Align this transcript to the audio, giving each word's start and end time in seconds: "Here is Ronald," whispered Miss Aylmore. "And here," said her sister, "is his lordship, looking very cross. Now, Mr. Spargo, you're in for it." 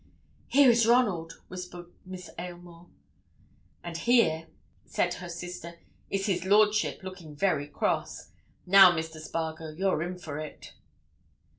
"Here 0.47 0.71
is 0.71 0.87
Ronald," 0.87 1.41
whispered 1.47 1.91
Miss 2.07 2.31
Aylmore. 2.39 2.87
"And 3.83 3.95
here," 3.97 4.47
said 4.83 5.13
her 5.13 5.29
sister, 5.29 5.75
"is 6.09 6.25
his 6.25 6.43
lordship, 6.43 7.03
looking 7.03 7.35
very 7.35 7.67
cross. 7.67 8.31
Now, 8.65 8.91
Mr. 8.93 9.19
Spargo, 9.19 9.69
you're 9.69 10.01
in 10.01 10.17
for 10.17 10.39
it." 10.39 10.73